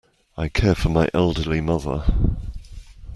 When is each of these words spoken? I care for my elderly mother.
I 0.35 0.49
care 0.49 0.73
for 0.73 0.89
my 0.89 1.09
elderly 1.13 1.61
mother. 1.61 2.03